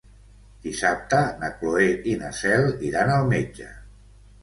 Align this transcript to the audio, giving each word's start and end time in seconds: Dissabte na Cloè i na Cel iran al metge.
Dissabte 0.63 1.19
na 1.43 1.51
Cloè 1.61 1.87
i 2.15 2.17
na 2.25 2.35
Cel 2.41 2.69
iran 2.91 3.17
al 3.21 3.33
metge. 3.37 3.73